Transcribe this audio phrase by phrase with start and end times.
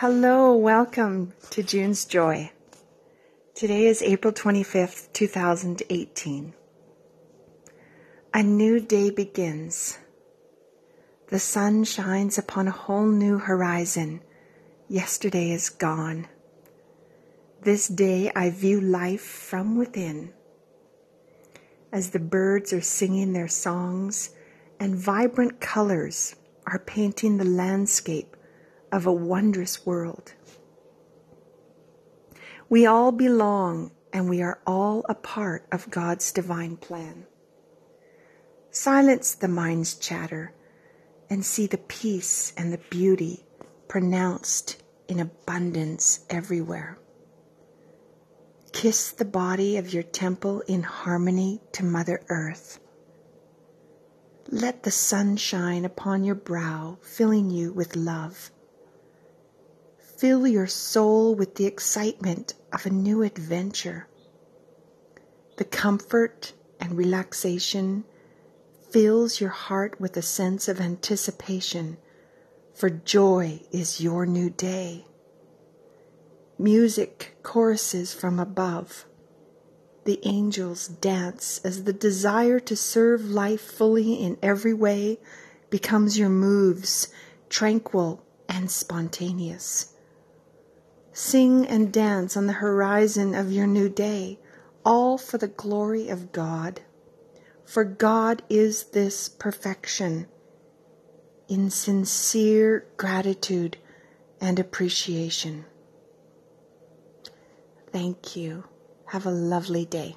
[0.00, 2.52] Hello, welcome to June's Joy.
[3.54, 6.54] Today is April 25th, 2018.
[8.32, 9.98] A new day begins.
[11.28, 14.22] The sun shines upon a whole new horizon.
[14.88, 16.28] Yesterday is gone.
[17.60, 20.32] This day I view life from within.
[21.92, 24.30] As the birds are singing their songs
[24.78, 26.36] and vibrant colors
[26.66, 28.34] are painting the landscape
[28.92, 30.34] of a wondrous world.
[32.68, 37.26] We all belong and we are all a part of God's divine plan.
[38.70, 40.52] Silence the mind's chatter
[41.28, 43.44] and see the peace and the beauty
[43.88, 46.98] pronounced in abundance everywhere.
[48.72, 52.78] Kiss the body of your temple in harmony to Mother Earth.
[54.48, 58.50] Let the sun shine upon your brow, filling you with love.
[60.20, 64.06] Fill your soul with the excitement of a new adventure.
[65.56, 68.04] The comfort and relaxation
[68.90, 71.96] fills your heart with a sense of anticipation,
[72.74, 75.06] for joy is your new day.
[76.58, 79.06] Music choruses from above.
[80.04, 85.18] The angels dance as the desire to serve life fully in every way
[85.70, 87.08] becomes your moves,
[87.48, 89.94] tranquil and spontaneous.
[91.22, 94.38] Sing and dance on the horizon of your new day,
[94.86, 96.80] all for the glory of God.
[97.62, 100.28] For God is this perfection
[101.46, 103.76] in sincere gratitude
[104.40, 105.66] and appreciation.
[107.92, 108.64] Thank you.
[109.08, 110.16] Have a lovely day.